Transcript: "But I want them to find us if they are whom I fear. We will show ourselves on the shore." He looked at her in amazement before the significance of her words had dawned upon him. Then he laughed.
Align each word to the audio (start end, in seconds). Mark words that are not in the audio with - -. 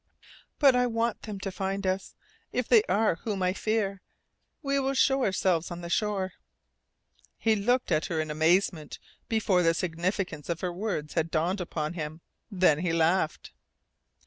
"But 0.57 0.75
I 0.75 0.87
want 0.87 1.21
them 1.21 1.39
to 1.41 1.51
find 1.51 1.85
us 1.85 2.15
if 2.51 2.67
they 2.67 2.81
are 2.89 3.17
whom 3.17 3.43
I 3.43 3.53
fear. 3.53 4.01
We 4.63 4.79
will 4.79 4.95
show 4.95 5.23
ourselves 5.23 5.69
on 5.69 5.81
the 5.81 5.91
shore." 5.91 6.33
He 7.37 7.55
looked 7.55 7.91
at 7.91 8.05
her 8.07 8.19
in 8.19 8.31
amazement 8.31 8.97
before 9.29 9.61
the 9.61 9.75
significance 9.75 10.49
of 10.49 10.61
her 10.61 10.73
words 10.73 11.13
had 11.13 11.29
dawned 11.29 11.61
upon 11.61 11.93
him. 11.93 12.21
Then 12.49 12.79
he 12.79 12.91
laughed. 12.93 13.51